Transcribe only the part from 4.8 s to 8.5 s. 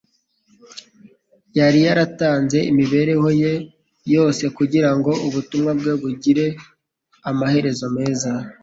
ngo ubutumwa bwe bugire amaherezo meza.